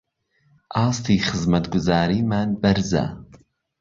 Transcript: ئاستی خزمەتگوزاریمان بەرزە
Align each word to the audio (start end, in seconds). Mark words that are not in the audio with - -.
ئاستی 0.75 1.17
خزمەتگوزاریمان 1.27 2.49
بەرزە 2.61 3.05